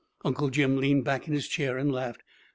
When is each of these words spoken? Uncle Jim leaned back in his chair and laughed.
Uncle 0.25 0.49
Jim 0.49 0.77
leaned 0.77 1.05
back 1.05 1.27
in 1.27 1.33
his 1.35 1.47
chair 1.47 1.77
and 1.77 1.91
laughed. 1.91 2.23